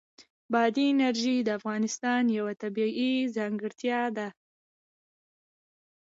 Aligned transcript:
بادي 0.53 0.85
انرژي 0.93 1.35
د 1.43 1.49
افغانستان 1.59 2.23
یوه 2.37 2.53
طبیعي 2.63 3.13
ځانګړتیا 3.35 4.01
ده. 4.17 4.27